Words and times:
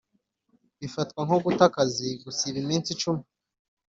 bifatwa 0.79 1.19
nko 1.25 1.37
guta 1.45 1.63
akazi 1.69 2.07
gusiba 2.23 2.57
iminsi 2.63 2.89
cumi 3.01 3.23